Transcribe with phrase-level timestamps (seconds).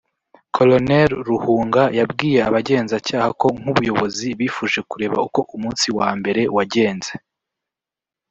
[0.55, 0.71] Col
[1.27, 7.13] Ruhunga yabwiye abagenzacyaha ko nk’ubuyobozi bifuje kureba uko umunsi wa mbere wagenze